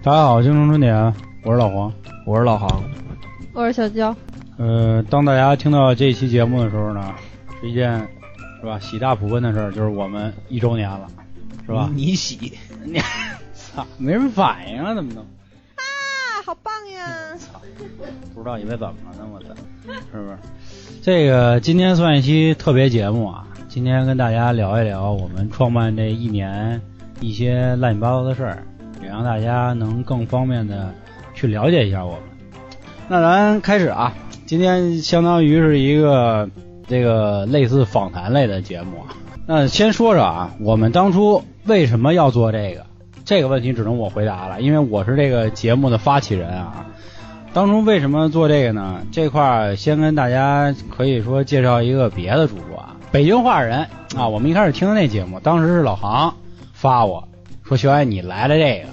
[0.00, 0.94] 大家好，京城春典，
[1.42, 1.92] 我是老黄，
[2.24, 2.82] 我是老航，
[3.52, 4.14] 我是小娇。
[4.56, 7.12] 呃，当大家听到这期节目的时候呢，
[7.60, 8.08] 是一件
[8.60, 11.08] 是吧喜大普奔的事儿，就是我们一周年了，
[11.66, 11.90] 是吧？
[11.92, 12.52] 你喜，
[12.84, 13.00] 你
[13.52, 15.22] 操，没人反应啊，怎么能？
[15.22, 15.82] 啊，
[16.46, 17.36] 好棒呀！
[17.36, 17.60] 操，
[18.34, 19.48] 不知道以为怎么了呢，我操，
[20.12, 20.38] 是不是？
[21.02, 26.80] 这个今天算一期特别节目啊，今天跟大家聊一聊我们创办这一年
[27.20, 28.62] 一些乱七八糟的事儿，
[29.08, 30.94] 让大家能更方便的
[31.34, 32.20] 去了解一下我们。
[33.08, 34.12] 那咱开始啊，
[34.46, 36.48] 今天相当于是一个
[36.86, 39.16] 这个类似访谈类的节目啊。
[39.46, 42.84] 那先说说啊，我们当初为什么要做这个？
[43.24, 46.86] 这个问题只能我回答了，因为我是这个节目的发起人啊。
[47.54, 49.00] 当初为什么做这个呢？
[49.10, 54.28] 这块儿先跟大家可以说介绍一个别的主播啊，北京话人啊。
[54.28, 56.34] 我们一开始听的那节目，当时是老航
[56.74, 57.26] 发我
[57.64, 58.88] 说：“小爱你来了这个。”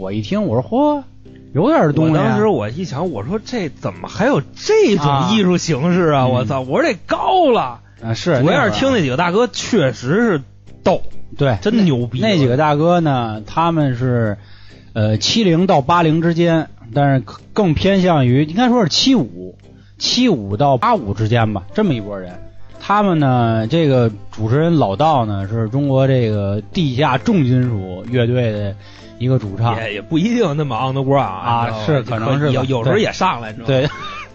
[0.00, 1.02] 我一听，我说：“嚯，
[1.52, 6.20] 有点东西、啊。”当时我一想，我说这怎么还有这种艺术形式啊？
[6.20, 6.62] 啊我操！
[6.62, 7.80] 我说这高了。
[8.02, 10.42] 啊，是主要是听那几个大哥确实是
[10.82, 11.02] 逗，
[11.36, 12.18] 对，真牛逼。
[12.18, 14.38] 那几个大哥呢，他们是
[14.94, 19.54] 呃七零到八零之间，但是更偏向于应该说是七五
[19.98, 22.32] 七五到八五之间吧，这么一拨人。
[22.80, 28.74] 他们呢，这个主持人老道呢，是中国这个地下重金属乐队的
[29.20, 33.88] 一个主唱，也也不一定那么 underground 啊你知道吗是可能是有有时候也上来，你知道吗？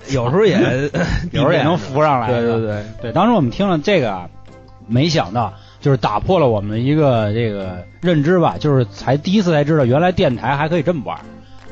[0.08, 0.56] 对， 有时候也
[1.34, 2.28] 有时候也能浮上来。
[2.28, 4.30] 对对对对，当时我们听了这个啊，
[4.88, 11.18] 没想到就是打破了我们的一个这个认知吧，就是才第一次才知道原来电台还可以这么玩。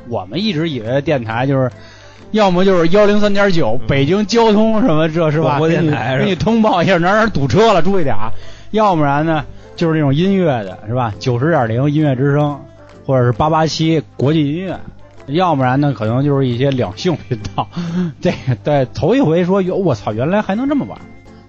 [0.09, 1.71] 我们一直以为电台就是。
[2.31, 5.49] 要么就是幺零三点九，北京交通什么这是吧？
[5.49, 8.31] 广播电台给你通报一下哪哪堵车了，注意点啊。
[8.71, 11.13] 要不然呢，就是那种音乐的是吧？
[11.19, 12.59] 九十点零音乐之声，
[13.05, 14.79] 或者是八八七国际音乐。
[15.27, 17.67] 要不然呢，可能就是一些两性频道。
[18.19, 20.99] 这个对头一回说哟，我操，原来还能这么玩。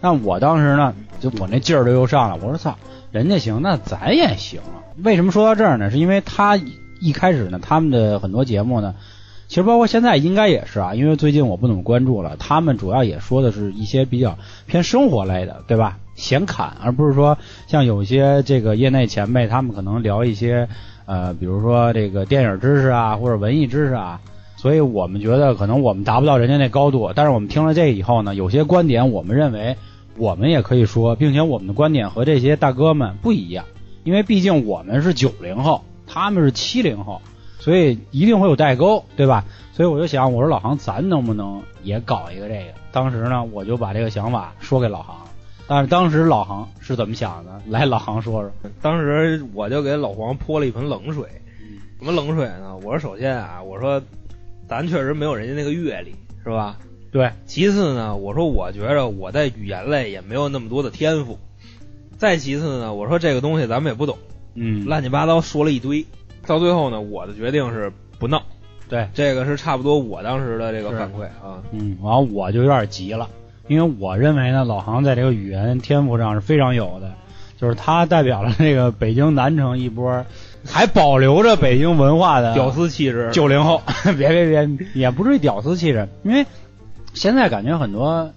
[0.01, 2.77] 但我当时呢，就我那劲儿就又上来，我说操，
[3.11, 4.61] 人家行，那咱也行。
[5.03, 5.91] 为什么说到这儿呢？
[5.91, 6.57] 是因为他
[7.01, 8.95] 一开始呢，他们的很多节目呢。
[9.49, 15.99] 其实包括现在应该也是啊，因为最近我不怎么关注了，他们主要也说的是一些比较偏生活类的，对吧？
[16.15, 17.37] 闲侃，而不是说
[17.67, 20.69] 像有些这个业内前辈，他们可能聊一些
[21.07, 24.21] 呃，比如说这个电影知识啊，或者文艺知识啊。
[24.57, 29.77] 所以我们觉得可能我们达不到人家那高度，但是我们听了这以后呢，有些观点我们认为
[30.17, 33.67] 我们也可以说，并且我们的观点和这些大哥们不一样，
[34.05, 37.21] 因为毕竟我们是九零后，他们是七零后。
[37.59, 39.45] 所以一定会有代沟，对吧？
[39.73, 42.75] 所以我就想，我说老航，咱能不能也搞一个这个？
[42.93, 45.17] 当时呢，我就把这个想法说给老航，
[45.67, 47.61] 但是当时老航是怎么想的？
[47.69, 48.51] 来，老航说说。
[48.83, 51.25] 当时我就给老黄泼了一盆冷水，
[51.99, 52.77] 什么冷水呢？
[52.77, 54.03] 我说首先啊，我说
[54.69, 56.79] 咱确实没有人家那个阅历，是吧？
[57.11, 57.31] 对。
[57.47, 61.39] 其次呢，我说我觉着我在语言类也没有那么多的天赋。
[62.19, 64.19] 再其次呢，我说这个东西咱们也不懂，
[64.55, 66.05] 嗯，乱七八糟说了一堆。
[66.47, 68.43] 到最后呢，我的决定是不闹。
[68.87, 71.63] 对，这个是差不多我当时的这个反馈啊。
[71.73, 73.29] 嗯，完了我就有点急了，
[73.67, 77.13] 因为我认为呢，老航在这个语言天赋上是非常有的，
[77.61, 80.25] 就是他代表了这个北京南城一波
[80.67, 83.31] 还保留着北京文化的屌丝气质。
[83.33, 83.83] 九零后，
[84.17, 86.47] 别别别，也不至于屌丝气质，因为
[87.13, 88.31] 现在感觉很多。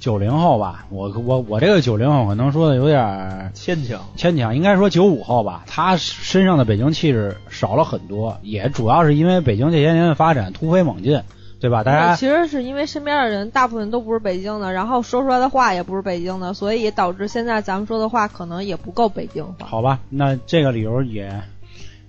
[0.00, 11.20] 九零后吧，我我我这个九零后可能说的有点牵强，牵强，应该说九五后吧，他身上的北京气质少了很多，也主要是因为北京这些年的发展突飞猛进，
[11.60, 11.82] 对吧？
[11.82, 19.66] 大家其实是因为身边的人大部分都不是北京的，然后说出来的话也不是北京的，所以导致现在咱们说的话可能也不够北京话。
[19.66, 21.42] 好吧，那这个理由也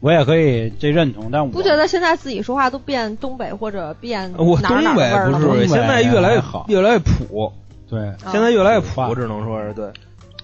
[0.02, 7.52] 我也可以这认同，但我不觉得现在自己说话都变东北或者变我哪哪东北不是，现在越来越好，越来越普。
[7.90, 9.92] 对，现在越来越普，我只能说是对。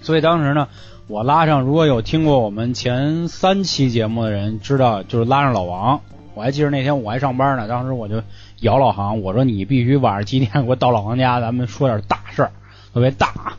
[0.02, 0.68] 所以当时呢，
[1.08, 6.02] 我拉上，如果有听过我们前三期节目的人，知道就是拉上老王。
[6.34, 8.22] 我还记得那天我还上班呢，当时我就
[8.62, 12.52] 姚老航，我说你必须晚上几点给我到老王家，咱们说点大事儿，
[12.94, 13.58] 特别大。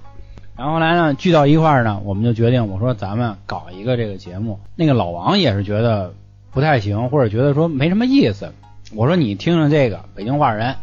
[0.57, 4.59] 然后来呢，聚到一块儿呢，我们就决定，我说咱们搞一个这个节目。
[4.75, 6.15] 那个老王也是觉得
[6.53, 8.53] 不太行，或者觉得说没什么意思。
[8.95, 10.77] 我说你听听这个北京话人，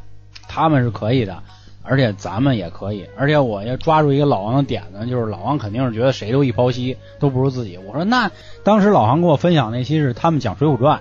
[0.48, 1.42] 他们是可以的。
[1.86, 7.77] 而且咱们也可以，而且我要抓住一个老王的点子，就是老王肯定是觉得谁都一抛稀，都不如自己。
[7.77, 8.31] 我说那
[8.63, 11.00] 当时老王跟我分享那期是他们讲《水浒传》，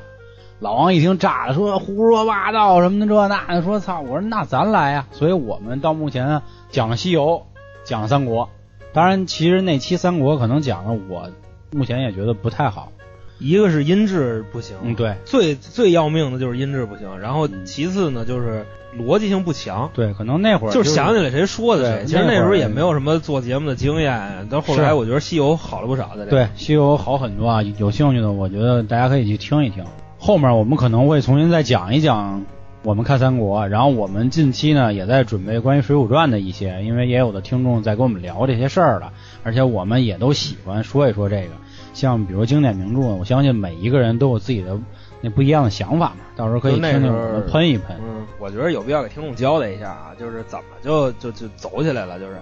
[0.63, 4.01] 老王一听炸了，说胡说八道什么的这那的，说操！
[4.01, 5.09] 我说那咱来呀。
[5.11, 7.43] 所以我们到目前啊讲西游，
[7.83, 8.49] 讲三国。
[8.93, 11.29] 当然，其实那期三国可能讲的我
[11.73, 12.93] 目前也觉得不太好，
[13.41, 18.65] 一个是音质不行，嗯，对最最要命的就是音质不行，然后嗯其次呢就是
[18.97, 19.91] 逻辑性不强。
[19.93, 26.31] 对，可能那会儿就是想起来谁说的谁，其实那时候也没有什么做节目的经验，到后来我觉得西游好了不少在这。
[26.31, 29.85] 对《西游》好很多啊，有兴趣的，我觉得大家可以去听一听。
[30.25, 32.45] 后面我们可能会重新再讲一讲
[32.85, 41.49] 我们看三国，然后我们近期呢也在准备关于《水浒传》的一些，因为也有的听众在跟我们聊这些事儿了，而且我们也都喜欢说一说这个。
[41.93, 44.79] 像比如经典名著，我相信每一个人都有自己的
[45.21, 47.97] 那不一样的想法嘛，到时候可以那听听我们喷一喷。
[48.01, 52.37] 嗯，我觉得有必要给听众交代一下啊，就是怎么就就就走起来了，就是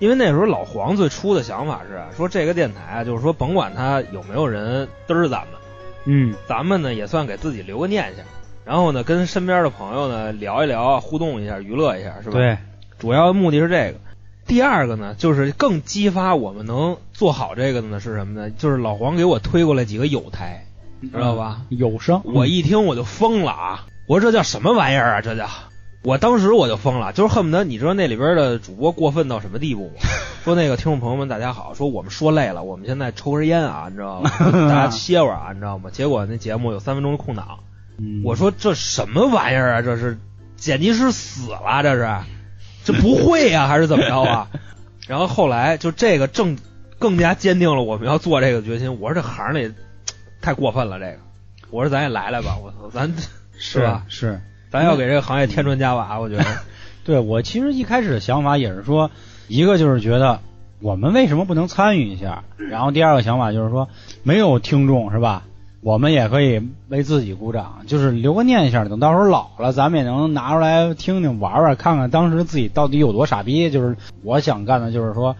[0.00, 5.61] 因为那时候老黄最初的想法是啊说这个电台啊，就是说甭管他有没有人嘚儿咱们，
[6.04, 8.24] 嗯，咱们呢也算给自己留个念想，
[8.64, 12.58] 然后呢跟身边的朋友呢聊一聊，互动一下，娱乐一下，是吧？，对，
[12.98, 13.94] 主要目的是这个。
[14.44, 18.50] 第二个呢，就是更激发我们能做好这个的呢是什么呢？
[18.50, 20.66] 就是老黄给我推过来几个友台，
[21.00, 21.62] 知道吧？
[21.68, 23.86] 有声，我一听我就疯了啊！
[24.08, 25.20] 我说这叫什么玩意儿啊？
[25.20, 25.46] 这叫，
[26.02, 30.02] 我当时我就疯了，就是恨不得你知道那里边的主播过分到什么地步吗？
[30.44, 34.30] 说那个听众朋友们大家好，说我们说累了，我们现在抽根烟啊，你知道吗？
[34.68, 35.90] 大家歇会儿啊，你知道吗？
[35.92, 37.60] 结果那节目有三分钟的空档，
[37.98, 39.82] 嗯我说这什么玩意儿啊？
[39.82, 40.18] 这是
[40.56, 41.82] 剪辑师死了？
[41.84, 42.08] 这是
[42.84, 44.48] 这不会呀、还是怎么着啊？
[45.06, 46.58] 然后后来就这个正
[46.98, 49.00] 更加坚定了我们要做这个决心。
[49.00, 49.72] 我说这行里
[50.42, 51.18] 太过分了，这个。
[51.70, 53.14] 我说咱也来来吧，我操，咱
[53.56, 54.02] 是吧？
[54.08, 54.40] 是。
[54.72, 56.44] 咱要给这个行业添砖加瓦，我觉得。
[57.04, 59.10] 对我其实一开始的想法也是说，
[59.48, 60.40] 一个就是觉得
[60.80, 63.88] 我们为什么不能参与一下，然后第二个想法就是说
[64.22, 65.42] 没有听众是吧？
[65.82, 73.68] 我们也可以为自己鼓掌，就是留个念想，等到时候老了，咱们也能拿出来听听、玩玩，看看当时自己到底有多傻逼。
[73.68, 75.34] 就是我想干的，就是说，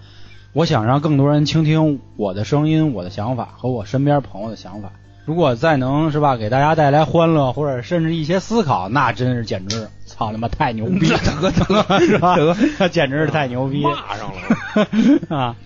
[0.52, 4.90] 我想让更多人倾听我的声音、我的想法和我身边朋友的想法。
[5.24, 11.19] 如果再能是吧，给大家带来欢乐，或者甚至一些思考，那真是简直操他妈太牛逼了，
[12.00, 12.36] 是吧？
[12.78, 15.36] 那 简直是太牛逼骂上了。
[15.36, 15.56] 啊！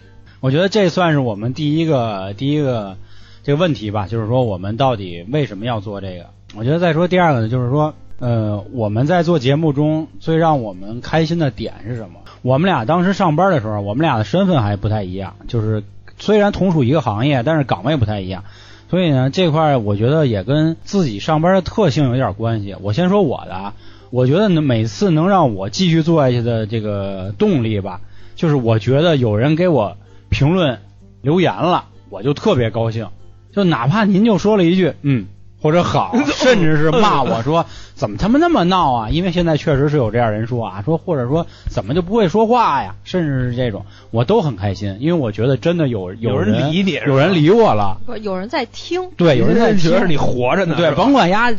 [0.40, 2.96] 我觉得这算是我们第一个第一个
[3.42, 6.26] 这个问题吧，就是说我们到底为什么要做这个？
[6.54, 12.20] 我觉得再说第二个呢，就是说，呃，我们在做节目中最让我们开心的点是什么？
[12.42, 15.82] 我们俩当时上班的时候，我们俩的身份还不太一样，就是
[16.18, 18.44] 虽然同属一个行业，但是岗位不太一样。
[18.88, 22.76] 所以呢，这块儿我觉得也跟自己上班的特性有点关系。
[22.80, 23.74] 我先说我的啊，
[24.10, 28.00] 我觉得，每次能让我继续做下去的这个动力吧，
[28.36, 29.96] 就是我觉得有人给我
[30.28, 30.78] 评论
[31.20, 33.08] 留言了，我就特别高兴。
[33.52, 35.26] 就哪怕您就说了一句嗯
[35.60, 39.10] 或者好， 甚至是骂我说怎么他妈那么闹啊？
[39.10, 47.98] 因为现在确实是有这样人说啊，说或者说怎么就不会说话呀，甚至是这种，我都很开心，因为我觉得真的有有人人理你有人理我了。
[48.06, 51.52] 不有人在听，对，有人在听觉得你活着呢，对，甭管丫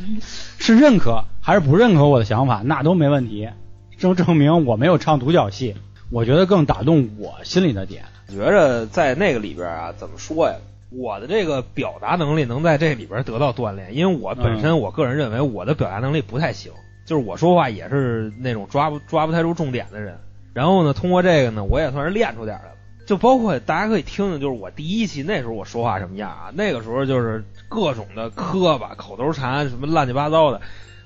[0.57, 3.49] 是认可还是不认可我的想法，那都没问题，
[3.97, 5.75] 证证明我没有唱独角戏。
[6.09, 8.03] 我觉得更打动我心里的点。
[8.29, 10.55] 觉着在那个里边啊，怎么说呀？
[10.89, 16.71] 我的这个表达能力能在这里边得到锻炼，因为我本身我个人认为我的表达能力不太行，
[17.05, 20.17] 就是我说话也是那种抓不抓不太住重点的人。
[20.53, 22.71] 然后呢，通过这个呢，我也算是练出点来了。
[23.05, 26.51] 就包括大家可以听听，就是我第一期那时候我说话什么样啊？
[26.53, 30.59] 那个时候就是各种的磕巴、口头禅，什么乱七八糟的。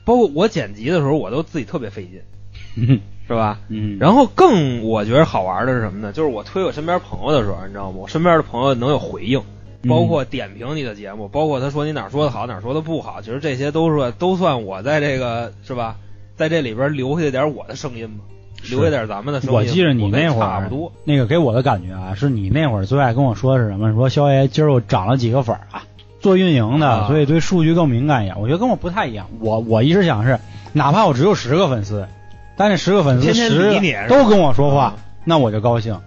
[0.04, 2.22] 包括我剪辑的时候，我都自己特别费劲，
[2.76, 3.60] 嗯 是吧？
[3.70, 6.12] 嗯，然后更我觉得好玩的是什么呢？
[6.12, 7.98] 就是我推我身边朋友的时候，你知道吗？
[8.00, 9.44] 我身边的朋友能有回应，嗯
[9.88, 15.96] 包括点评你的节目，包括他说你哪儿说的好，哪儿说的不好，其实这些都是都算我在这个是吧，
[16.36, 18.24] 在这里边留下点我的声音吧，
[18.70, 19.56] 留下点咱们的声音。
[19.56, 23.92] 我记着你那会儿差不多，那个给我的感觉啊，是你那会儿最爱跟我说的是什么？
[23.94, 25.84] 说肖爷今儿我涨了几个粉儿啊，
[26.20, 28.40] 做运营的，啊所以对数据更敏感一点。
[28.40, 29.28] 我觉得跟我不太一样。
[29.40, 30.40] 我我一直想是，
[30.74, 32.08] 哪怕我只有十个粉丝，
[32.56, 34.96] 但是十个粉丝十都跟我说话啊，
[35.26, 36.00] 那我就高兴。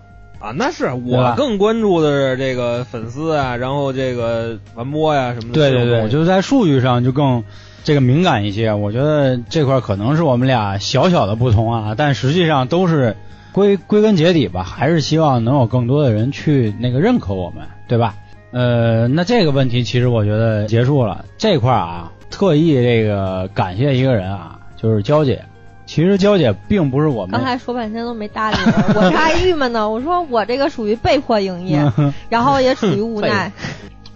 [0.45, 5.55] 啊，那是我更关注的是这个粉丝啊，然后这个传播呀、什么的。
[5.55, 7.43] 对对对，这种东西就是在数据上就更
[7.83, 8.75] 这个敏感一些。
[8.75, 13.17] 我觉得这块可能是我们俩小小的不同啊，但实际上都是
[13.53, 18.15] 归归根结底吧，还是希望能有更多的人去那个认可我们，对吧？
[18.51, 21.25] 呃，那这个问题其实我觉得结束了。
[21.39, 25.43] 这块啊，特意这个感谢一个人啊，就是娇姐。
[25.87, 28.57] 其实娇姐并不是我们刚才说半天都没搭理
[28.95, 29.89] 我， 我这还郁闷呢。
[29.91, 31.93] 我说我这个属于被迫营业，
[32.31, 33.53] 然后也属于无奈。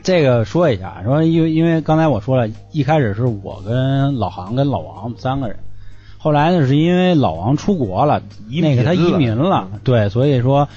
[0.02, 5.58] 这个说一下，说因为因为刚才我说了，一开始是我跟老航跟老王三个人，
[6.16, 10.68] 后来呢是因为老王出国了，移那个他移民了了，对，所以说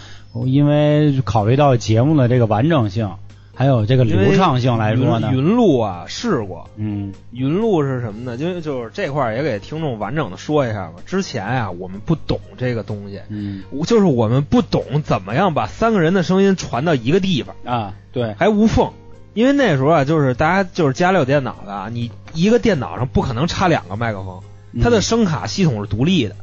[0.46, 3.12] 因为考虑到节目的这个完整性，
[3.62, 5.30] 还有这个流畅性来说呢？
[5.32, 7.14] 云，云录啊试过，嗯。
[7.32, 8.36] 云路是什么呢？
[8.36, 10.94] 因为就是这块儿也给听众完整的说一下吧。
[11.06, 13.62] 之前啊，我们不懂这个东西，嗯。
[13.86, 18.90] 就是我们不懂怎么样把三个人的声音传到一个地方，啊，对，还无缝。
[19.36, 24.42] 因为那时候啊，就是大家就是家里有电脑的啊，你一个电脑上不可能插两个麦克风，
[24.82, 26.36] 它的嗯声卡系统是独立的。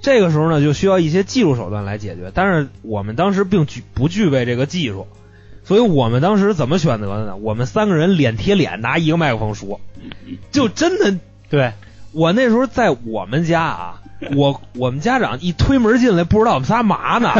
[0.00, 5.06] 这个时候呢，就需要一些技术手段来解决，但是我们当时并具不具备这个技术，
[5.66, 7.36] 所以我们当时怎么选择的呢？
[7.36, 9.80] 我们三个人脸贴脸拿一个麦克风说，
[10.52, 11.18] 就真的，
[11.50, 11.72] 对，
[12.12, 14.02] 我那时候在我们家啊，
[14.36, 17.32] 我我们家长一推门进来，不知道我们仨嘛呢，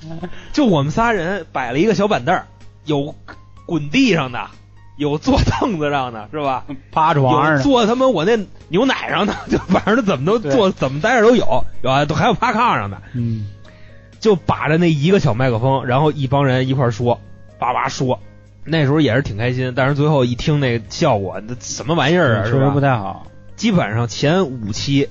[0.54, 2.46] 就我们仨人摆了一个小板凳儿，
[2.86, 3.14] 有
[3.66, 4.48] 滚地上的，
[4.96, 6.64] 有坐凳子上的，是吧？
[6.90, 13.48] 趴床上的，有坐他妈我那牛奶上的， 就反正怎么都坐怎么待着都有，有啊，都还有趴炕上的，嗯。
[14.18, 17.20] 就把着那一个小麦克风，然后一帮人一块说，
[17.58, 18.18] 叭叭说。
[18.64, 22.80] 那时候也是挺开心，但是最后一听那效果，那什么玩意儿啊，是吧确实不？
[22.80, 25.08] 太好，基本上前五期，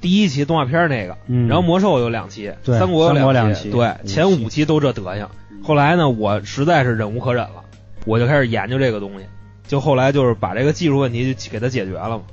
[0.00, 5.28] 第一期动画片那个，嗯，然后魔兽有两期，三国有两期，对，五前五期都这德行。
[5.62, 7.62] 后来呢，我实在是忍无可忍了，
[8.06, 9.26] 我就开始研究这个东西，
[9.68, 12.24] 就后来就是把这个技术问题就给它解决了嘛，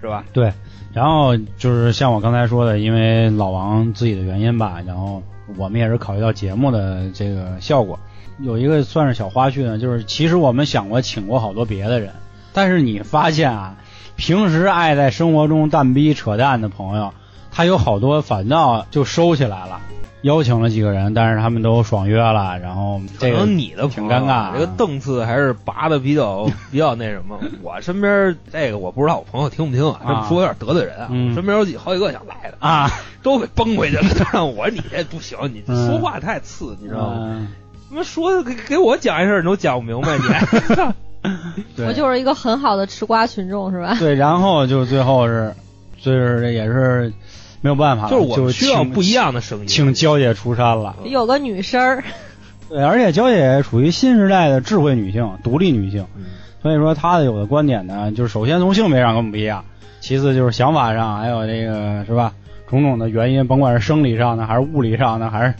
[0.00, 0.24] 是吧？
[0.32, 0.50] 对，
[0.94, 5.22] 然后就是像我刚才说的，因为老王自己的原因吧，然后
[5.58, 7.98] 我们也是考虑到节目的这个效果，
[8.42, 12.12] 有一个算是小花絮呢，就是其实我们想过请过好多别的人，
[12.52, 13.76] 但是你发现啊，
[14.16, 17.12] 平时爱在生活中蛋逼扯淡的朋友，
[17.50, 19.80] 他有好多反倒就收起来了。
[20.22, 27.40] 邀请了几个人，但是他们都爽约了，然后可这个能你的挺尴尬啊这个档次还是拔的比较 比较那什么。
[27.60, 31.08] 我身边这个我不知道我朋友听不听啊，这么说有点得罪人啊。
[31.10, 32.88] 嗯身边有几好几个想来的，啊，
[33.24, 34.04] 都给崩回去了。
[34.32, 37.48] 让 我说你这不行，你说话太次，你知道吗？
[37.92, 43.96] 妈说的给给我讲一声你都讲不明白，你 对我就是一个很好的吃瓜群众，是吧？
[43.98, 45.54] 对，然后就最后是，
[46.00, 47.12] 就是也是
[47.60, 49.66] 没有办法，就是我们需要不一样的声音。
[49.66, 50.96] 请娇姐出山了。
[51.04, 52.04] 有个女声儿，
[52.68, 56.24] 对，而且娇姐属于新时代的智慧女性、独立女性，嗯
[56.62, 59.64] 所以说她的有的观点呢，就是首先从性别上跟我们不一样，
[60.00, 62.32] 其次就是想法上，还有这个是吧，
[62.68, 65.54] 种种的原因，甭管是生理上的，还是物理上的，还是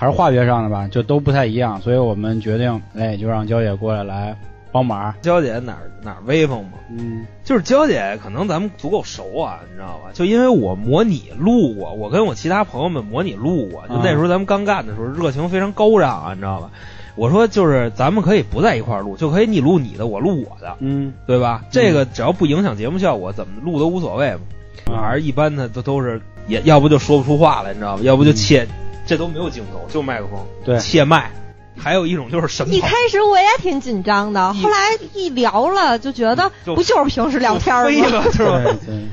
[0.00, 4.34] 还是化学上的吧，就都不太一样，所以我们决定，哎，就让娇姐过来来
[4.72, 5.12] 帮忙。
[5.20, 6.78] 娇姐哪儿哪儿威风嘛？
[6.88, 10.08] 嗯就是娇姐，可能咱们足够熟啊，你知道吧？
[10.14, 16.70] 就因为我模拟录过，我跟我其他朋友们模拟录过，就啊那时候咱们刚干的时候，热情非常高涨啊，你知道吧？
[17.14, 21.62] 我说就是咱们可以不在一块儿录，就可以你录你的，我录我的，嗯对吧？
[21.70, 24.40] 这个只要不影响节目效果，怎么录都无所谓嘛。
[24.86, 28.02] 反正一般的都都是也要不就说不出话来，你知道吧？
[28.02, 28.66] 要不就切，
[29.10, 31.32] 这都没有镜头，就麦克风，对切麦。
[31.76, 34.76] 还有一种就是神跑一开始我也挺紧张的，后来
[35.14, 37.88] 一聊了就觉得就不就是平时聊天儿吗？
[37.90, 38.62] 飞了，是吧？
[38.62, 39.04] 对对，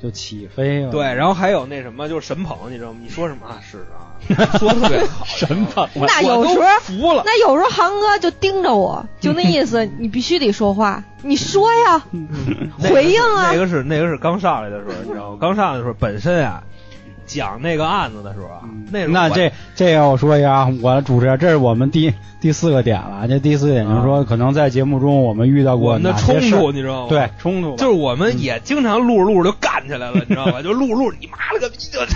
[0.00, 0.90] 就起飞了。
[0.90, 3.00] 对，然后还有那什么，就是神捧，你知道吗？
[3.02, 3.60] 你说什么啊？
[3.60, 4.08] 是啊，
[4.58, 7.22] 说的特别好，神捧那有时候服了。
[7.26, 12.02] 那有时候航哥就盯着我，就那意思，你必须得说话，你说呀，
[12.78, 15.38] 回应啊那个是那个是刚上来的时候，你知道吗？
[15.38, 16.62] 刚上来的时候，本身啊，
[17.28, 23.28] 讲那个案子的时候啊，那那这这个我说一下啊，我主持人，这是我们第第四个点了。
[23.28, 27.08] 这第四个点就是说，可能在节目中我们遇到过我们的冲突，你知道吗？
[27.08, 30.60] 对冲突，就是我们也经常录着录着就干起来了，你知道吧？
[30.64, 32.06] 就录着录着，你妈了个逼的，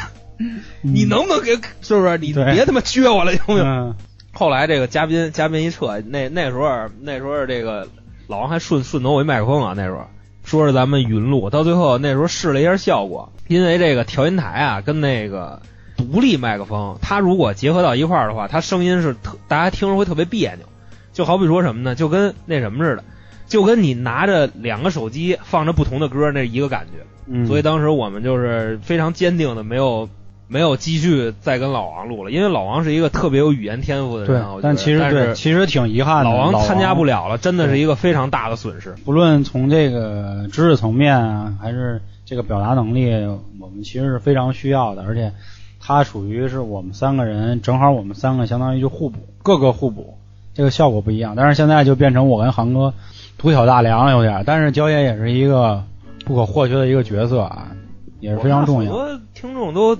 [0.81, 1.53] 你能不能给
[1.83, 2.19] 是不是？
[2.19, 3.63] 你别他妈撅我了，行不行？
[3.65, 3.95] 嗯
[4.35, 6.67] 后来这个嘉宾嘉宾一撤，那那时候
[7.03, 7.87] 那时候这个
[8.29, 10.07] 老王还顺顺走我一麦克风啊，那时候
[10.43, 15.61] 说是咱们云录，到最后那时候试了一下效果，因为这个调音台啊跟那个
[15.97, 20.67] 独立麦克风，它如果结合到一块儿的话，它声音是特大家听着会特别别扭，
[21.13, 21.95] 就好比说什么呢？
[21.95, 23.05] 就跟那什么似的，
[23.47, 27.05] 就跟你拿着两个手机放着不同的歌那一个感觉。
[27.27, 30.09] 嗯，所以当时我们就是非常坚定的没有
[30.49, 36.31] 没有继续再跟老王录了，因为老王是一个特别有语言天赋的人但其实是对，其实挺遗憾的。
[36.31, 38.95] 老王王参加不，了了，真的是一个非常大的损失。
[39.05, 43.11] 不论从这个知识层面啊，还是这个表达能力，
[43.61, 45.31] 我们其实是非常需要的，而且
[45.79, 50.17] 他属于是我们三个人，正好我们三个相当于就互补，各个互补，
[50.55, 51.35] 这个效果不一样。
[51.37, 52.95] 但是现在就变成我跟航哥
[53.37, 55.85] 独挑大梁有点儿，但是焦爷也是一个
[56.25, 57.71] 不可或缺的一个角色啊，
[58.21, 58.91] 也是非常重要。
[58.91, 59.95] 很多听众都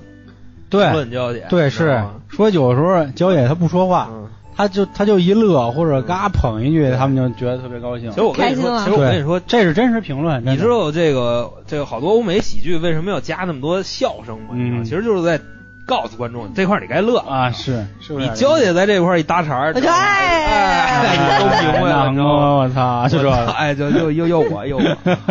[0.71, 4.22] 对问娇姐，对，是说有时候焦野他不说话，嗯，
[4.55, 8.15] 他就他就一乐或者嘎捧一句，他们就觉得特别高兴其。
[8.15, 14.49] 实我跟你说，开心了其实我跟你说，这是真实评论，你知道这个这个好多欧美喜剧为什么要加那么多笑声吗？
[14.51, 15.39] 嗯其实就是在
[15.85, 18.25] 告诉观众这块儿你该乐啊，是是不是？
[18.25, 22.55] 你娇姐在这块儿一搭茬儿，哎都明白了，你知道吗？
[22.55, 24.83] 我操，就这个，哎，就又又又我又我，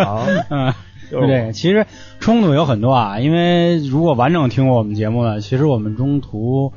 [0.02, 0.72] 好，嗯。
[1.10, 1.84] 就是这个，其实
[2.20, 6.72] 冲突有很多啊，因为如果完整听过我们节目的，其实我们中途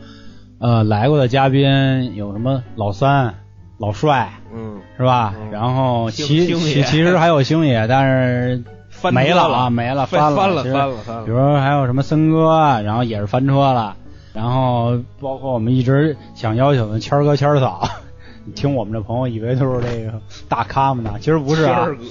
[0.66, 3.36] 呃来过的嘉宾有什么老三、
[3.78, 5.36] 老帅，嗯，是吧？
[5.40, 13.96] 嗯然后星其星爷其其实还有星爷，但是翻没了车了啊，没了，翻了，其实翻了翻了翻了，比如说还有什么森哥，然后也是翻车了，
[14.34, 17.88] 然后包括我们一直想邀请的谦儿哥、谦儿嫂，
[18.56, 20.20] 听我们这朋友以为都是这个
[20.50, 22.04] 大咖们呢，其实不是啊谦，儿哥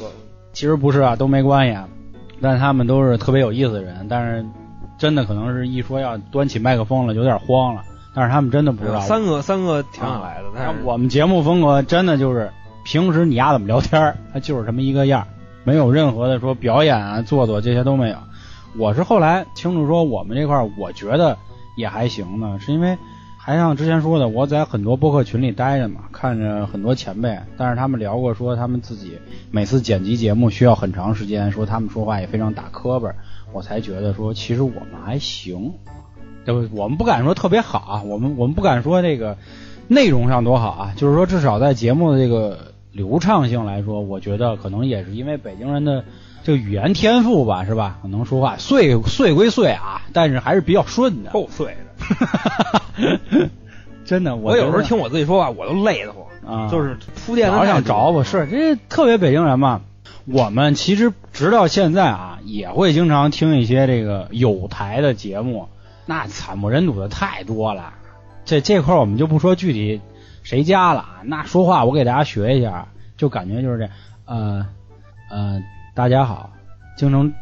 [0.52, 1.88] 其实不是啊，都没关系啊。
[2.40, 4.46] 但他们都是特别有意思的人，但是
[4.96, 7.82] 真的可能是一说要端起麦克风了，有点慌了。
[8.14, 9.00] 但是他们真的不知道。
[9.00, 12.50] 三个三个挺想来的，但是我们节目风格真的就是
[12.84, 15.26] 平时你丫怎么聊天儿，他就是这么一个样儿，
[15.64, 18.16] 没有任何的说表演啊、做作这些都没有。
[18.76, 21.36] 我是后来清楚说我们这块儿，我觉得
[21.76, 22.96] 也还行呢，是因为
[23.38, 29.18] 还像之前说的，我在很多播客群里待着嘛，看着很多前辈，但是他们聊过说他们自己
[29.50, 33.10] 每次剪辑节目需要很长时间，说他们说话也非常打磕巴，
[33.52, 35.72] 我才觉得说其实我们还行，
[36.44, 36.76] 对不？
[36.76, 39.36] 我们不敢说特别好啊，我们我们不敢说这个
[39.88, 46.04] 内容上多好啊，就是说至少在节目的这个流畅性来说，我觉得可能也是因为北京人的
[46.42, 47.98] 这个语言天赋吧，是吧？
[48.02, 51.30] 可能说话碎碎归碎啊，但是还是比较顺的。
[51.30, 53.50] 够碎的。
[54.04, 59.80] 真的，我有时候听我自己说话，我都累得慌，啊，就是铺垫的老想找我，是这特别北京人嘛。
[60.26, 65.68] 我们其实直到现在啊，也会经常听一些这个有台的节目，
[66.06, 67.94] 那惨不忍睹的太多了。
[68.44, 70.00] 这这块我们就不说具体
[70.42, 73.88] 谁家了啊，那说话我给大家学一下，就感觉就是这，
[74.26, 74.66] 呃
[75.30, 75.62] 呃，
[75.94, 76.50] 大家好，
[76.96, 77.32] 京城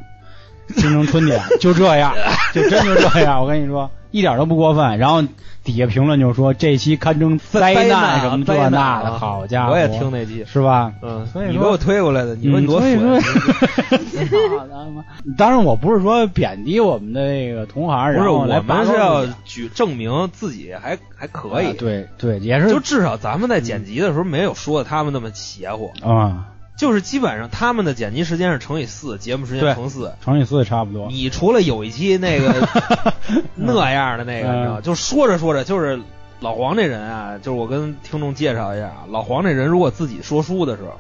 [0.77, 2.15] 京城春天就这样，
[2.55, 4.99] 就真就这样，我跟你说，一点都不过分。
[4.99, 5.23] 然后
[5.65, 10.93] 底下评论就说这期堪称灾难难什么这那的，啊好家伙，我也听那期，是吧？
[11.03, 13.23] 嗯，所以你给我推过来的，你说嗯你多损！
[15.37, 26.49] 当然，我不是说贬低我们的那个同行，不是我们是要举证明自己还还可以啊，对对，也是就至少咱们在剪辑的时候没有说的他们那么邪乎，啊，
[26.83, 30.13] 就是基本上他们的剪辑时间是乘以四，节目时间乘四。
[30.21, 31.07] 乘以四也差不多。
[31.13, 32.69] 你除了有一期那个
[33.55, 36.01] 那样的那个，嗯你知道，就说着说着，就是
[36.41, 40.99] 老黄这人啊，就是我跟听众介绍一下啊，老黄这人如果自己说书的时候，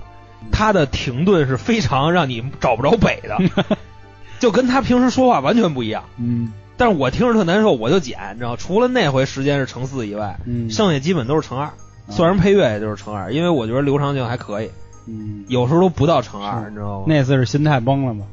[0.52, 3.76] 他的停顿是非常让你找不着北的，
[4.38, 6.04] 就跟他平时说话完全不一样。
[6.16, 11.68] 嗯但是我听着特难受，我就剪，你知道，除了那回时间是乘四以外，嗯，剩下基本都是乘二。
[12.08, 14.70] 算上配乐也就是乘二，因为我觉得流畅性还可以，
[15.06, 17.04] 嗯，有时候都不到乘二，你知道吗？
[17.06, 18.24] 那次是心态崩了嘛，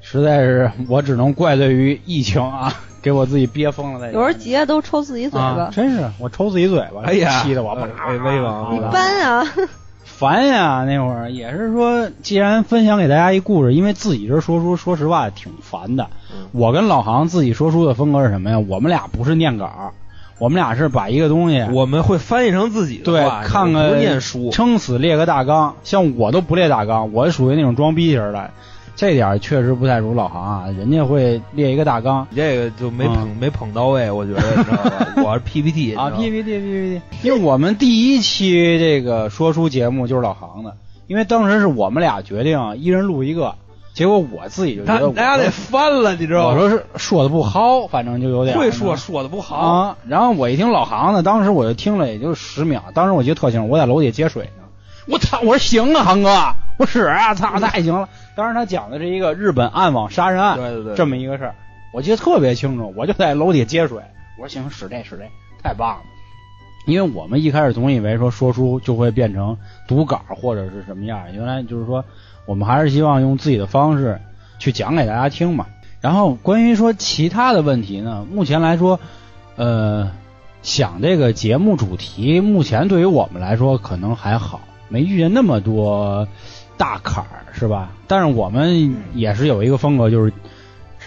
[0.00, 2.72] 实在是我只能怪罪于疫情啊，
[3.02, 4.06] 给我自己憋疯了在。
[4.12, 9.44] 有时候急了都抽自己嘴啊，巴，真是我抽自己嘴巴，哎呀气得我呃啪威威王你啪搬啊，
[10.04, 10.84] 烦呀！
[10.84, 16.04] 那会儿也是说，既然分享给大家一故事，因为自己这说书，说实话挺烦的。
[16.32, 18.58] 嗯我跟老航自己说书的风格是什么呀？
[18.58, 19.92] 我们俩不是念稿，
[20.40, 25.74] 我们俩是把一个东西我们会翻译成自己的对话，看个不念书，撑死列个大纲。
[25.84, 28.50] 像我都不列大纲，我属于那种装逼型的，
[28.96, 30.66] 这点确实不太如老航啊。
[30.78, 35.14] 人家会列一个大纲你这个就没捧、没捧到位，我觉得你知道吧？
[35.22, 40.74] 我是 PPT 啊，PPT PPT，因为我们第一期这个说书节目就是老航的，
[41.06, 43.54] 因为当时是我们俩决定一人录一个，
[43.92, 46.54] 结果我自己就觉大得我大家得翻了，你知道吗？
[46.54, 49.96] 我说是说的不好，反正就有点会说说的不好，啊。
[50.06, 54.64] 然后我一听老航的，当时我就听了也就十秒，当时我记得特清楚，我在楼底下接水呢。
[55.06, 55.40] 我操！
[55.40, 56.30] 我说行啊，航哥，
[56.78, 58.08] 我使啊，操，太行了。
[58.36, 61.54] 当时他讲的是一个日本暗网杀人案，对对对，这么一个事儿，
[61.92, 62.94] 我记得特别清楚。
[62.96, 63.98] 我就在楼底下接水，
[64.38, 65.24] 我说行，使这使这，
[65.62, 66.02] 太棒了。
[66.86, 72.04] 因为我们一开始总以为说说书就会变成读稿或者是什么样，原来就是说
[72.46, 74.20] 我们还是希望用自己的方式
[74.58, 75.66] 去讲给大家听嘛。
[76.00, 78.98] 然后关于说其他的问题呢，目前来说，
[79.56, 80.10] 呃，
[80.62, 86.26] 想这个节目主题，目前对于我们来说可能还好，没遇见那么多
[86.78, 87.90] 大坎儿，是吧？
[88.06, 90.32] 但是我们也是有一个风格，就是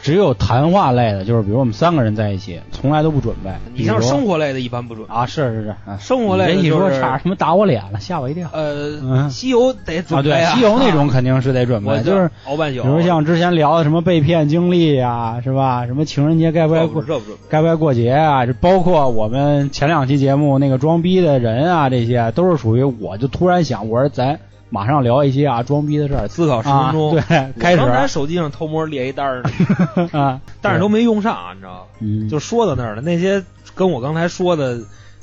[0.04, 3.50] 只有谈话类的，就是比如我们三个人在一起，从来都不准备。
[3.74, 5.08] 你像生活类的，一般不准。
[5.10, 8.50] 啊，是是是，啊生活类的你这一说就是差点什么打我脸了，吓我一跳。
[8.52, 15.86] 呃，嗯西游得准备啊， 西游那种肯定是得准我备，就是熬半宿，比如像之前聊的什么被骗经历呀，是吧？
[15.88, 17.02] 什么情人节该不该过。
[17.50, 18.46] 该不该过节啊？
[18.46, 24.38] 这包括我们前两期节目那个装逼的人啊，这些都是属于我就突然想，我说咱
[24.74, 27.16] 马上聊一些啊装逼的事儿，思考十分钟。
[27.16, 31.82] 啊、对，开始刚才手机上偷摸列一单儿呢，啊， 但是都没用上，你知道吗？
[32.00, 33.02] 嗯，就说到那儿了。
[33.04, 33.44] 那些
[33.76, 34.80] 跟我刚才说的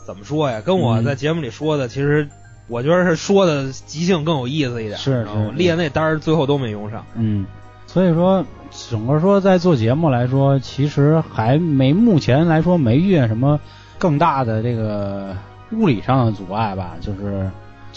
[0.07, 0.61] 怎么说呀？
[0.65, 2.29] 跟我嗯在节目里说的，其实
[2.69, 4.97] 我觉得是说的即兴更有意思一点。
[4.97, 7.05] 是是列那单儿最后都没用上。
[7.17, 7.45] 嗯，
[7.89, 8.45] 所以说
[8.89, 13.59] 整个说在做节目来说，其实还没目前来说没遇见什么
[13.99, 15.35] 更大的这个
[15.73, 17.51] 物理上的阻碍吧，就是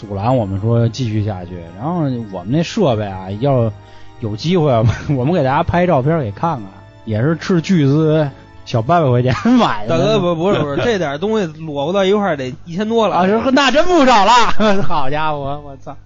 [0.06, 1.58] 阻拦我们说继续下去。
[1.78, 2.00] 然后
[2.32, 3.72] 我们那设备啊，要
[4.20, 4.72] 有机会
[5.16, 6.64] 我们给大家拍照片给看看，
[7.04, 8.28] 也是斥巨资
[8.64, 9.98] 小八百块钱 买的。
[9.98, 14.32] 大哥不不是不是，这点东西摞不到一块儿得一千多了啊，是那真不少了，
[14.82, 15.96] 好家伙，我操！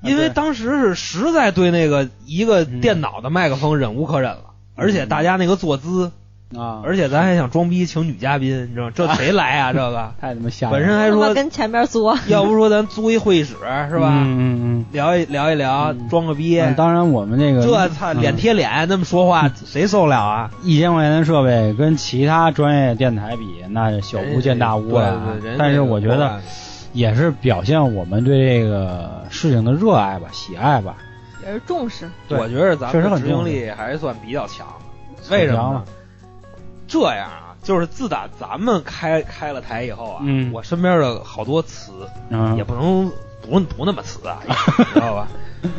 [0.00, 4.44] 因为当时是实在对那个一个嗯电脑的麦克风忍无可忍了，
[4.76, 6.12] 而且大家那个坐姿，
[6.56, 8.90] 啊，而且咱还想装逼请女嘉宾，你知道？
[8.90, 9.72] 这谁来啊？
[9.72, 13.54] 这个 太他妈吓人了，本身还说，他妈跟前边作， 要不说咱租一会议室
[13.90, 14.08] 是吧？
[14.10, 14.84] 嗯嗯嗯。
[14.92, 16.58] 聊一聊一聊，嗯装个逼。
[16.58, 20.50] 嗯当然，我们这个这操脸贴脸那么说话，谁受得了啊？
[20.62, 25.20] 一千块钱的设备跟其他专业电台比，那小巫见大巫了
[25.58, 26.40] 但是我觉得
[26.94, 30.96] 也是表现我们对这个事情的热爱吧、喜爱吧。
[31.46, 32.08] 也是重视。
[32.30, 34.66] 我觉得咱确实们的执行力还算比较强。
[35.30, 35.84] 为什么呢？
[36.88, 40.50] 这样啊，就是自打咱们开开了台以后啊，嗯。
[40.52, 41.92] 我身边的好多词
[42.30, 44.38] 嗯，也不能不不那么词啊，
[44.78, 45.28] 你知道吧？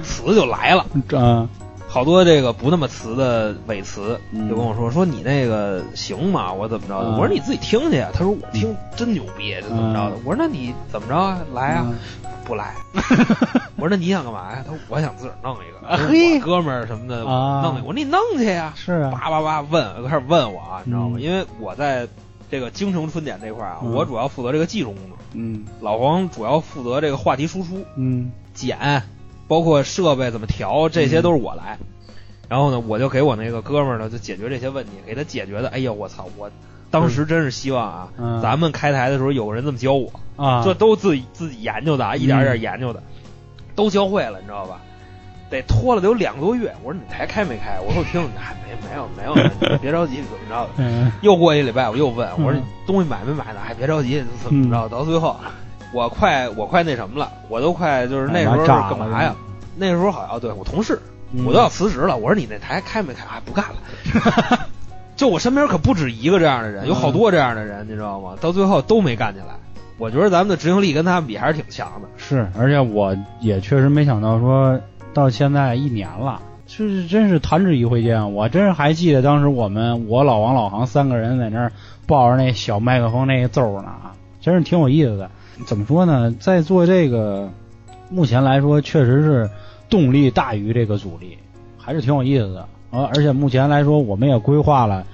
[0.03, 1.49] 词就来了，嗯
[1.89, 6.53] 好多这个不那么词的伪词，嗯就跟我说说你那个行吗？
[6.53, 8.09] 我怎么着我说你自己听去呀。
[8.13, 10.15] 他说我听真牛逼，就怎么着的？
[10.17, 11.39] 嗯我说那你怎么着啊？
[11.53, 11.85] 来啊？
[11.89, 11.95] 嗯
[12.45, 12.73] 不来。
[13.77, 14.63] 我说那你想干嘛呀？
[14.65, 17.87] 他说我想自个儿弄一个， 嘿哥们儿什么的啊弄一个。
[17.87, 18.73] 我说你弄去呀。
[18.75, 21.17] 是啊，叭叭叭问，开始问我啊，你知道吗？
[21.17, 22.07] 嗯因为我在
[22.51, 29.03] 这个京城春点这块啊，嗯我主要负责这个技术工作，嗯老黄主要负责这个话题输出、嗯剪，
[29.49, 31.77] 包括设备怎么调，这些嗯都是我来。
[32.47, 35.67] 然后呢，我就给我那个哥们儿呢，就解决这些问题，给他解决的。
[35.67, 36.29] 哎呀，我操！
[36.37, 36.49] 我
[36.89, 43.03] 当时真是希望啊，嗯咱们开台的时候有个人这么教我，啊，这都自己自己研究的啊，一点一嗯点研究的，
[43.75, 44.79] 都教会了，你知道吧？
[45.51, 46.71] 得拖了得有两个多月。
[46.83, 47.79] 我说你台开没开？
[47.79, 49.35] 我说我听，哎，没没有没有，
[49.71, 50.67] 你别着急，怎么着
[51.21, 53.59] 又过一礼拜，我又问，我说东西买没买呢？
[53.63, 54.87] 还，别着急，怎么着？
[54.89, 55.35] 到最后，
[55.91, 59.35] 我快我快那什么了，我都快就是那时候是干嘛呀？
[59.75, 60.99] 那时候好像对我同事，
[61.31, 62.17] 嗯我都要辞职了。
[62.17, 63.23] 我说你那台开没开？
[63.25, 64.67] 哎，不干了。
[65.15, 68.35] 就我身边可不止一个这样的人，有好多这样的人，你知道吗？
[68.39, 69.47] 到最后都没干起来。
[69.97, 72.07] 我觉得咱们的执行力跟他们比还是挺强的。
[72.17, 74.79] 是，而且我也确实没想到说
[75.13, 76.41] 到现在一年了。
[76.67, 81.71] 就是真是弹指一挥间，我真是还记得当时我们我老王老杭三个人在那儿
[82.05, 85.31] 抱着那小麦克风那个奏呢啊，真是挺有意思的。
[85.65, 87.49] 怎么说呢，在做这个，
[88.09, 89.49] 目前来说确实是
[89.89, 91.37] 动力大于这个阻力，
[91.77, 92.65] 还是挺有意思的。
[92.91, 95.05] 而而且目前来说，我们也规划了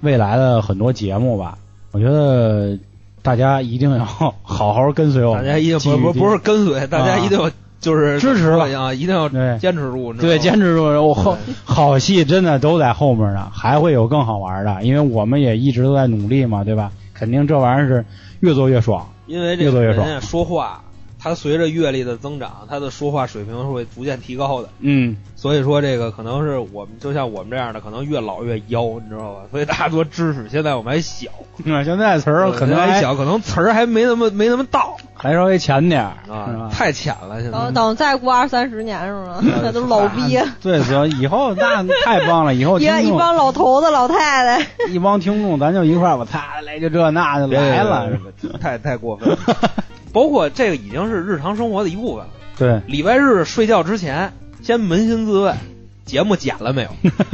[0.00, 1.56] 未来的很多节目吧。
[1.92, 2.78] 我觉得
[3.22, 4.04] 大家一定要
[4.42, 10.12] 好好跟随我们，大家一定不不不是跟随，大家一定要就是支持吧啊，一定要对坚持住。
[10.12, 10.84] 对，坚持住！
[10.84, 16.92] 我后好戏真的都在后面呢，还会有更好玩的，因为我们也一直都在努力嘛，对吧？
[17.22, 18.04] 肯定这玩意儿是
[18.40, 19.08] 越做越爽。
[19.26, 20.82] 因为这越做越爽个人家说话，
[21.22, 24.68] 他随着阅历的增长，他的说话水平是会逐渐提高的。
[24.80, 29.40] 嗯，所以说，这个可能是我们就像我们这样的，可能越老越妖，你知道吧？
[29.50, 30.48] 所以大家多支持。
[30.48, 31.28] 现在我们还小，
[31.64, 37.40] 那现在词儿可能还还小，可能词儿还没那么没那么到还稍微浅点儿啊，太浅了。
[37.40, 39.38] 现在等等再过二三十年是吗？
[39.42, 49.38] 嗯 那都老逼，对，所以以后那太棒了，以后一帮老头子老太太，一帮听众，咱就一块儿，我擦，来就这那就来了，别太太过分了。
[50.12, 52.30] 包括这个已经是日常生活的一部分了。
[52.58, 55.56] 对，礼拜日睡觉之前，先扪心自问，
[56.04, 56.90] 节目剪了没有？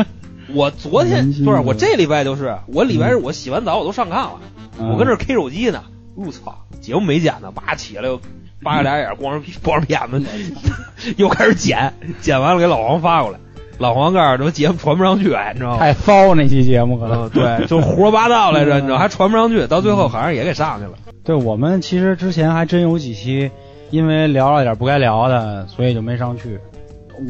[0.54, 4.40] 我昨天不是我这礼拜就是我礼拜日我洗完澡我都上炕了，
[4.78, 5.82] 嗯我跟这儿 K 手机呢，
[6.14, 8.18] 我操，节目没剪呢，叭起来又
[8.62, 10.24] 扒着俩眼， 光着屁光着屁眼子，
[11.18, 13.38] 又开始剪，剪完了给老黄发过来，
[13.76, 15.78] 老黄告诉我节目传不上去，哎，你知道吗？
[15.80, 20.92] 太骚那期节目可能嗯，对，就胡说八道来着，嗯你知道，还传不上去，到最后好像也给上去了。
[21.28, 23.50] 对我们其实之前还真有几期，
[23.90, 26.58] 因为聊了点不该聊的，所以就没上去。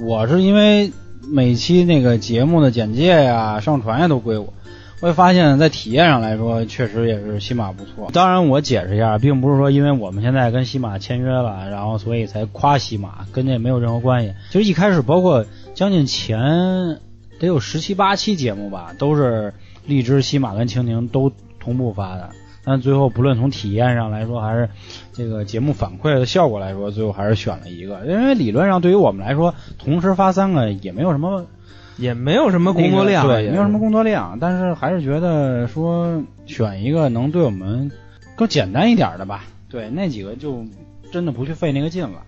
[0.06, 0.92] 我是因为
[1.28, 4.54] 每期那个节目的简介呀、上传呀都归我，
[5.00, 8.08] 我也发现，在体验上来说，确实也是西马不错。
[8.12, 14.32] 当然，我解释一下，并不是说因为我们现在跟西马签约了，然后所以才夸西马，跟这没有任何关系。
[14.52, 17.00] 其实一开始，包括将近前
[17.40, 19.52] 得有十七八期节目吧，都是
[19.86, 22.30] 荔枝、西马跟蜻蜓都同步发的。
[22.68, 24.68] 但最后不论从体验上来说，还是
[25.14, 31.46] 这个节目反馈的效果来说，最后还是选了一个，因为理论上对于我们来说，同时发三个也没有什么
[31.96, 37.90] 也没有什么工作量，那个对，也没有什么工作量，但是还是觉得说选一个能对我们
[38.36, 39.44] 更简单一点的吧。
[39.70, 40.62] 对，那几个就
[41.10, 42.22] 真的不去费那个劲了。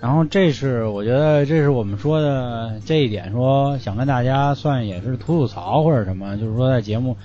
[0.00, 7.16] 然后这是我觉得这是我们说的这一点，说想跟大家算也是吐吐槽或者什么，就是说在节目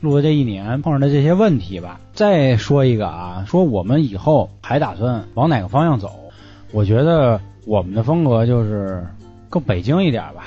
[0.00, 2.00] 录的这一年碰上的这些问题吧。
[2.12, 6.10] 再说一个啊，说我们以后还打算往哪个方向走？
[6.72, 9.06] 我觉得我们的风格就是
[9.48, 10.44] 更北京一点吧，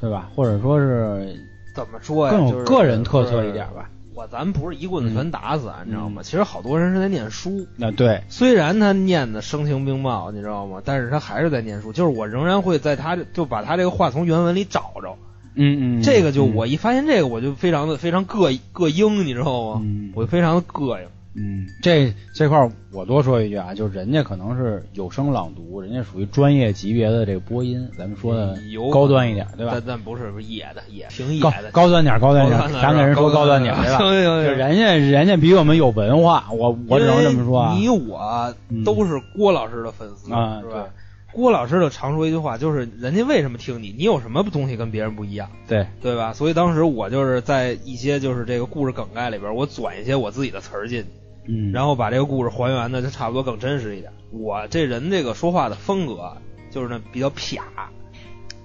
[0.00, 0.30] 对吧？
[0.34, 1.36] 或者说是
[1.74, 2.32] 怎么说呀？
[2.32, 3.90] 更有个人特色一点吧。
[4.14, 6.22] 我咱不是一棍子全打死，你知道吗？
[6.22, 10.80] 其实好多人是在念书，那对，虽然他念的声情并茂，你知道吗？
[10.84, 11.92] 但是他还是在念书。
[11.92, 15.16] 就是我仍然会在他就把他这个话从原文里找着。
[15.56, 19.80] 嗯嗯，这个就嗯我一发现这个，我就非常的非常膈膈应，你知道吗？
[19.84, 21.06] 嗯我就非常的膈应。
[21.36, 28.56] 嗯，这这块儿我多说一句啊，就是人家可能是有声朗读，人家属于专业级别的这个播音，咱们说的
[28.92, 29.82] 高端一点，对吧但？
[29.84, 31.72] 但不是不是野的野，挺野的。
[31.72, 33.98] 高端点，高端点高端，点咱给人说高端点，对吧？
[33.98, 37.74] 行行行就人家人家比我们有文化，我我只能这么说啊。
[37.76, 40.86] 你我嗯都是郭老师的粉丝，啊是吧？
[41.34, 43.92] 郭老师就常说一句话，就是人家为什么听你？
[43.98, 46.32] 你有什么东西跟别人不一样，对，对吧？
[46.32, 51.08] 所以当时我就是在一些就是这个故事梗概里边，我转一些我自己的词儿进去，
[51.48, 54.12] 嗯，然后把这个故事还原的就差不多更真实一点。
[54.30, 56.36] 我这人这个说话的风格
[56.70, 57.60] 就是那比较撇，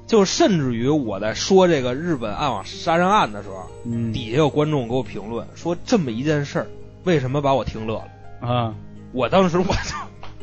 [0.05, 6.67] 就甚至于我在说这个日本暗网杀人案的时候，嗯底下有观众给我评论说这么一件事儿，
[7.03, 7.95] 为什么把我听乐
[8.41, 8.47] 了？
[8.47, 8.75] 啊，
[9.11, 9.95] 我当时我就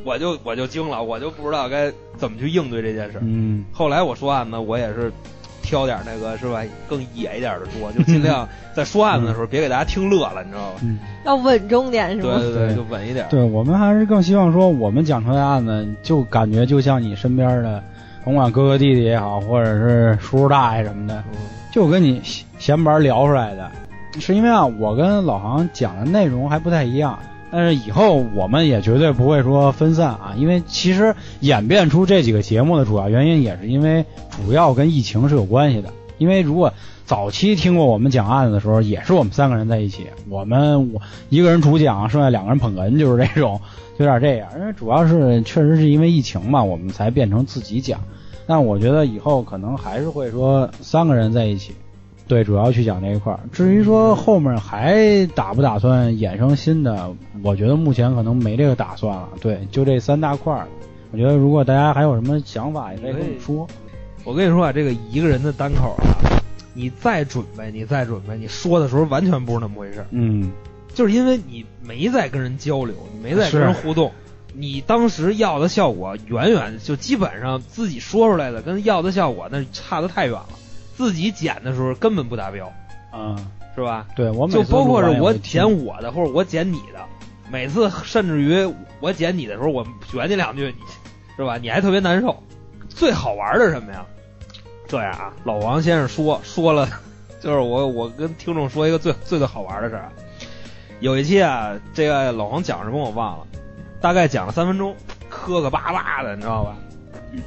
[0.06, 3.20] 我就我就惊了，我就不知道该怎么去应对这件事儿。
[3.24, 5.12] 嗯后来我说案子，我也是
[5.62, 10.80] 挑点那个是吧，更野一点的说，就尽量在说案子的时候别给大家听乐了，你知道吧？
[10.82, 12.38] 嗯，要稳重点是吗？
[12.38, 13.26] 对对对，就稳一点。
[13.28, 17.82] 对我们还是更希望说，我们讲出来的案子，就感觉就像你身边的，
[18.24, 21.38] 甭管哥哥弟弟也好，或者是叔叔大爷什么的，嗯
[21.72, 23.68] 就跟你闲闲白聊出来的。
[24.18, 27.18] 是因为啊，我跟老航讲的内容还不太一样，
[27.50, 35.90] 但是以后我们也绝对不会说分散啊，因为其实演变出这几个节目的主要原因，也是因为主要跟疫情是有关系的。
[36.18, 36.72] 因为如果
[37.04, 43.60] 早期听过我们讲案子的时候，也是我们三个人在一起，我们我一个人主讲，剩下两个人捧哏，就是这种，
[43.98, 44.48] 有点这样。
[44.58, 48.00] 因为主要是确实是因为疫情嘛，我们才变成自己讲。
[48.46, 51.74] 但我觉得以后可能还是会说三个人在一起，
[52.28, 53.40] 对，主要去讲这一块儿。
[53.52, 57.10] 至于说后面还打不打算衍生新的，
[57.42, 59.28] 我觉得目前可能没这个打算了。
[59.40, 60.66] 对，就这三大块儿。
[61.12, 63.66] 我觉得如果大家还有什么想法，也可以跟我说。
[64.24, 66.42] 我跟你说啊，这个一个人的单口啊，
[66.74, 70.50] 你再准备，你再准备，你说的时候完全不是那么回事儿，嗯，
[70.92, 74.10] 就是因为你没在跟人交流，你没在跟人互动，
[74.52, 80.48] 你当时要的效果远远就基本上自己说出来的跟要的效果那差的太远了，
[80.96, 82.72] 自己剪的时候根本不达标，
[83.12, 83.36] 嗯、
[83.74, 84.06] 是吧？
[84.16, 87.04] 对我每就次包括是我剪我的或者我剪你的，
[87.50, 88.66] 每次甚至于
[89.00, 90.82] 我剪你的时候，我卷你两句，你
[91.36, 91.58] 是吧？
[91.58, 92.34] 你还特别难受。
[92.88, 94.04] 最好玩的是什么呀？
[94.88, 96.88] 这样啊，老王先生说说了，
[97.40, 100.12] 就是我我跟听众说一个最最最好玩的事儿啊。
[101.00, 103.46] 有一期啊，这个老王讲什么我忘了，
[104.00, 104.96] 大概讲了三分钟，
[105.28, 106.74] 磕磕巴巴的，你知道吧？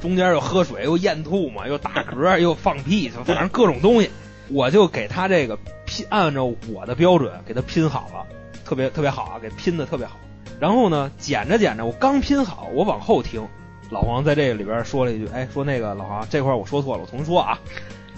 [0.02, 4.10] 中间又喝水，又咽吐沫，又打嗝，又放屁，就反正各种东西。
[4.52, 8.26] 我就给他这个拼，按照我的标准给他拼好了，
[8.66, 10.18] 特别特别好啊，给拼的特别好。
[10.60, 13.48] 然后呢，剪着剪着，我刚拼好，我往后听，
[13.92, 17.60] 老黄在这个里边说了一句：“哎，说那个老黄这块我说错了，我重说啊。”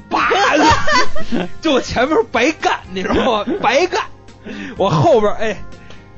[0.09, 0.29] 叭，
[1.61, 3.53] 就我前面白干，你知道吗？
[3.61, 4.03] 白干。
[4.77, 5.57] 我后边哎，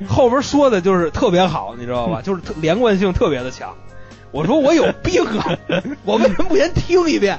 [0.08, 2.20] 后边说的就是特别好，你知道吧？
[2.22, 3.76] 就是特连贯性特别的强。
[4.34, 5.56] 我说我有病啊！
[6.04, 7.38] 我为什么不先听一遍？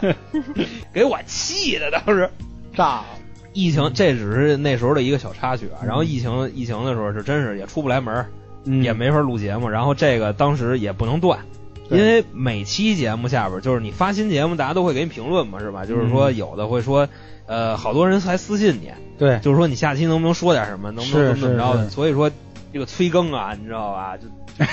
[0.94, 2.30] 给我气的当时。
[2.74, 3.06] 炸了。
[3.52, 8.26] 疫情这只是那时候的一个小插曲啊，然后疫情疫情的时候是真是也出不来门
[8.82, 11.40] 也没法录节目，然后这个当时也不能断，
[11.90, 15.86] 因为每期节目下边就是你发新节目，大家都会给你评论嘛，是吧？
[15.86, 17.10] 就是说嗯有的会说，
[17.46, 22.32] 呃，好多人还私信你，对，就是说你下期能不能说点什么，能不能是怎么怎么着的，所以说
[22.76, 24.18] 这个催更啊，你知道吧？
[24.18, 24.28] 就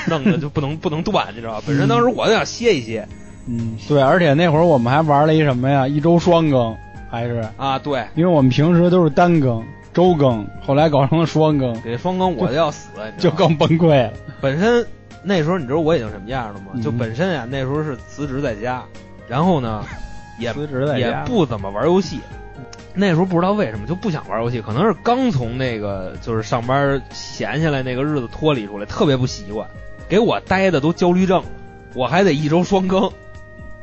[0.08, 1.62] 弄的就不能 不能断，你知道吧？
[1.64, 3.06] 本身当时我就想歇一歇
[3.46, 5.86] 嗯，对，而且那会儿我们还玩了一什么呀？
[5.86, 6.76] 一周双更，
[7.08, 14.12] 还是啊，对，因为我们平时都是单更、周更，后来搞成了双更，给双更我就要死，你知道吗就更崩溃了。
[14.42, 14.84] 本身
[15.22, 16.72] 那时候你知道我已经什么样了吗？
[16.74, 18.82] 嗯就本身呀，那时候是辞职在家，
[19.28, 19.84] 然后呢，
[20.40, 22.18] 也辞职在也不怎么玩游戏，
[22.94, 29.66] 那时候不知道为什么就不想玩游戏，可能是刚从那个就是上班闲下来那个日子脱离出来，特别不习惯，
[30.08, 31.48] 给我待的都焦虑症了，
[31.94, 33.10] 我还得一周双更，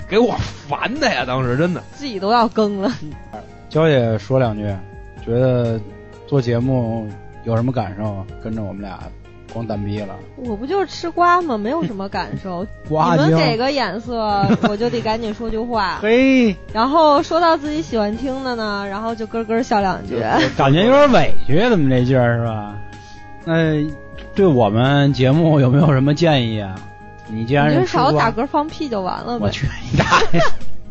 [0.07, 0.35] 给我
[0.67, 1.25] 烦的呀！
[1.25, 2.91] 当时真的，自己都要更了。
[3.69, 4.63] 娇姐说两句，
[5.25, 5.79] 觉得
[6.27, 7.07] 做节目
[7.43, 8.25] 有什么感受？
[8.43, 8.99] 跟着我们俩
[9.53, 11.57] 光蛋逼了，我不就是吃瓜吗？
[11.57, 12.65] 没有什么感受。
[12.87, 15.99] 瓜你们给个眼色， 我就得赶紧说句话。
[16.03, 20.19] 嘿，然后说到自己喜欢听的呢，然后就咯咯笑两句。
[20.57, 22.75] 感觉有点委屈，怎么这劲儿是吧？
[23.45, 23.53] 那
[24.35, 26.75] 对我们节目有没有什么建议啊？
[27.27, 29.45] 你既然就少打嗝放屁就完了呗。
[29.45, 30.41] 我去你大爷！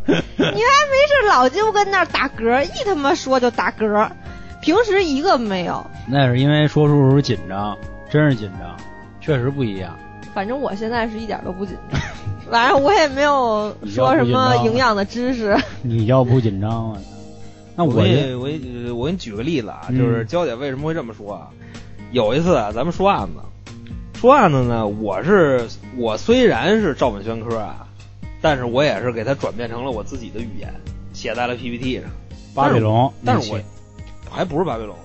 [0.06, 4.08] 你还没事老就跟那儿打嗝，一他妈说就打嗝，
[4.62, 5.84] 平时一个没有。
[6.06, 7.76] 那是因为说书时候紧张，
[8.10, 8.76] 真是紧张，
[9.20, 9.96] 确实不一样。
[10.34, 12.00] 反正我现在是一点都不紧张，
[12.50, 15.56] 反正我也没有说什么营养的知识。
[15.82, 16.98] 你要不紧张，啊！
[17.74, 21.48] 那我我这给你我给你我给你举个例子啊，嗯就是娇姐为什么会这么说啊？
[22.12, 23.40] 有一次啊，咱们说案子，
[24.18, 25.66] 说案子呢，我是
[25.96, 27.86] 我虽然是照本宣科啊，
[28.40, 30.72] 但是我也是给它转变成了我自己的语言，
[31.12, 32.10] 写在了 PPT 上。
[32.54, 33.60] 巴比龙，但是我
[34.30, 34.96] 还不是巴比龙，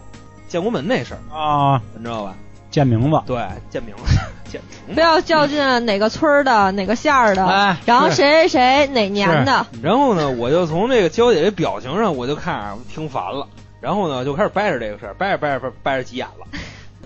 [0.47, 2.35] 建国门那事儿，啊，你知道吧？
[2.73, 3.37] 建名字，对，
[3.69, 4.03] 建名字，
[4.49, 13.47] 建名不要较劲哪个村儿的哪个县儿的，哎然后谁谁谁哪年的，然后呢，我就从这个娇姐这表情上，我就看着听烦了，
[13.79, 16.47] 然后呢，就开始掰扯这个事儿，掰着掰着掰着掰着急眼了。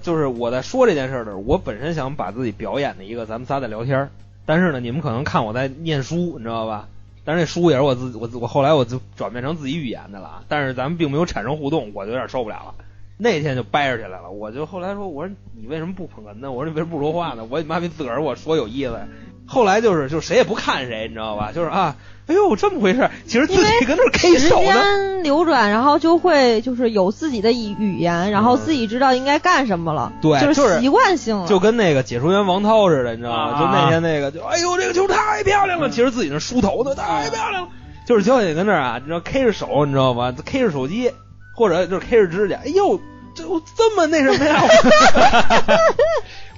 [0.01, 4.09] 就是我在说这件事儿的时候，我本身想把自己表演的一个咱们仨在聊天儿，
[4.45, 6.87] 但是呢，你们可能看我在念书，你知道吧？
[7.25, 12.73] 但是那书也是我自我我后来我就转变成自己语言的了啊，但是咱们并没有产生互动，我就有点受不了了。
[13.17, 16.51] 那天就掰扯起来了，我就后来说，我说你为什么不捧哏呢？
[16.51, 17.45] 我说你为什么不说话呢？
[17.49, 19.07] 我你妈逼自个儿我说有意思呀。
[19.49, 21.51] 后来就是就谁也不看谁，你知道吧？
[21.55, 21.95] 就是啊，
[22.27, 24.65] 哎呦这么回事，其实自己跟那儿 K 时手呢。
[24.65, 31.47] 间流转，然后就会就是有自己的语语言，然后自己知道应该干什么了，对就是习惯性了。
[31.47, 33.53] 就跟那个解说员王涛似的，你知道吗？
[33.53, 37.69] 啊就那天那个，就哎呦这个球太漂亮了，其实自己那梳头的太漂亮了，
[38.05, 41.11] 就是娇姐跟那儿啊，你知道 K 着手，你知道吗？K 着手机，
[41.57, 42.99] 或者就是 K 着指甲，哎呦，
[43.33, 43.43] 这
[43.75, 44.61] 这么那什么呀？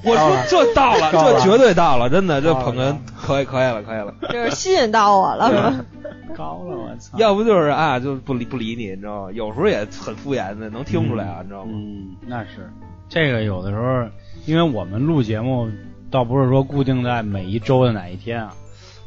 [0.03, 4.13] 我说这到了，这绝对到了，真的，这捧哏可以可以了，可以了。
[4.31, 5.85] 就是吸引到我了？
[6.35, 7.17] 高了，我操！
[7.17, 9.31] 要不就是啊，就不理不理你，你知道吗？
[9.33, 11.71] 有时候也很敷衍的，能听出来啊，你知道吗？
[11.73, 12.71] 嗯，那是
[13.07, 14.07] 这个有的时候，
[14.45, 15.69] 因为我们录节目
[16.11, 18.53] 倒不是说固定在每一周的哪一天啊，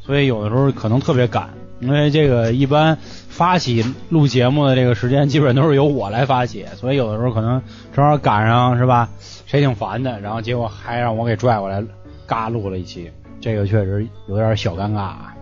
[0.05, 7.62] 所以有的时候可能特别赶，因为这个一般发起录节目的这个时间基本都是由我来发起，所以有的时候可能
[7.95, 9.09] 正好赶上是吧？
[9.47, 11.83] 谁挺烦的，然后结果还让我给拽过来，
[12.27, 13.11] 嘎录了一期，
[13.41, 15.35] 这个确实有点小尴尬啊。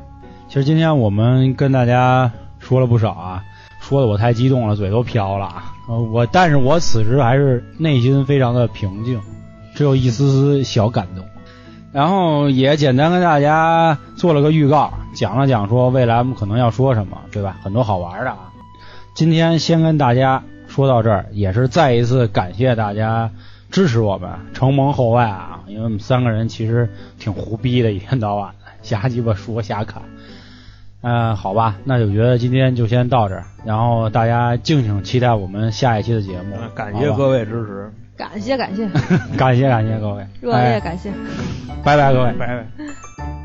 [0.48, 3.42] 其实今天我们跟大家说了不少啊，
[3.80, 5.72] 说的我太激动了，嘴都飘了啊。
[6.12, 9.20] 我但是我此时还是内心非常的平静，
[9.74, 11.24] 只有一丝丝小感动。
[11.92, 17.56] 然后也简单跟大家做了个预告，讲了讲说未来我们可能要说什么，对吧？
[17.62, 18.50] 很多好玩的啊。
[19.14, 23.30] 今天先跟大家说到这儿，也是再一次感谢大家
[23.70, 25.60] 支持我们，承蒙厚爱啊！
[25.66, 30.02] 因为我们三个人其实挺胡逼的，一天到晚的瞎鸡巴说瞎侃。
[31.02, 36.56] 嗯、好吧，那就觉得今天就先到这儿，然后大家敬请期待我们下一期的节目。
[36.74, 38.86] 感谢各位支持，感谢感谢，
[39.36, 41.10] 感谢 感谢各位， 热烈哎感谢。
[41.82, 42.32] 拜拜各位。
[42.34, 43.39] 拜拜。